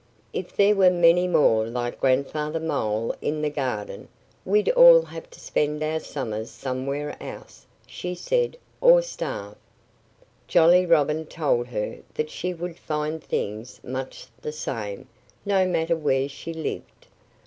[0.33, 4.07] "If there were many more like Grandfather Mole in the garden
[4.43, 9.57] we'd all have to spend our summers somewhere else," she said, "or starve."
[10.47, 15.07] Jolly Robin told her that she would find things much the same,
[15.45, 17.05] no matter where she lived.